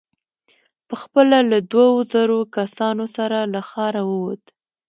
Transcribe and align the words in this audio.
په 0.87 0.95
خپله 1.03 1.37
له 1.51 1.59
دوو 1.71 1.95
زرو 2.11 2.39
کسانو 2.57 3.05
سره 3.15 3.37
له 3.53 3.61
ښاره 3.69 4.01
ووت. 4.09 4.43